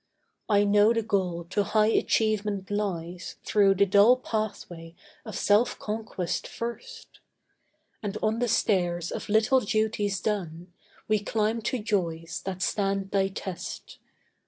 [0.49, 6.47] I know the goal to high achievement lies Through the dull pathway of self conquest
[6.47, 7.19] first;
[8.01, 10.73] And on the stairs of little duties done
[11.07, 13.99] We climb to joys that stand thy test.